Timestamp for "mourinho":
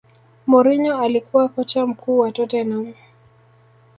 0.47-0.97